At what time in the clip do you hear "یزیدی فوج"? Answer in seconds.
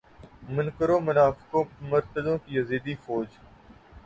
2.57-3.27